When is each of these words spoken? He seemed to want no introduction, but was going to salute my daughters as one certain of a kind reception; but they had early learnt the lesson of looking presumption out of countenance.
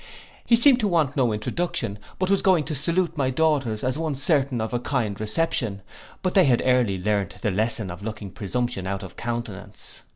He 0.47 0.55
seemed 0.55 0.79
to 0.79 0.87
want 0.87 1.15
no 1.15 1.31
introduction, 1.31 1.99
but 2.17 2.31
was 2.31 2.41
going 2.41 2.63
to 2.63 2.73
salute 2.73 3.15
my 3.15 3.29
daughters 3.29 3.83
as 3.83 3.99
one 3.99 4.15
certain 4.15 4.59
of 4.59 4.73
a 4.73 4.79
kind 4.79 5.19
reception; 5.21 5.83
but 6.23 6.33
they 6.33 6.45
had 6.45 6.63
early 6.65 6.97
learnt 6.97 7.39
the 7.43 7.51
lesson 7.51 7.91
of 7.91 8.01
looking 8.01 8.31
presumption 8.31 8.87
out 8.87 9.03
of 9.03 9.15
countenance. 9.15 10.01